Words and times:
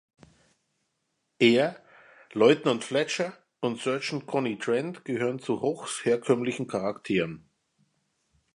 Er, 1.37 1.75
Lieutenant 2.33 2.83
Fletcher 2.83 3.33
und 3.59 3.79
Sergeant 3.79 4.25
Connie 4.25 4.57
Trent 4.57 5.05
gehören 5.05 5.37
zu 5.37 5.61
Hochs 5.61 6.03
herkömmlichen 6.05 6.65
Charakteren. 6.65 7.47